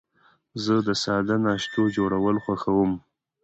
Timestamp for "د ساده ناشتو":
0.87-1.81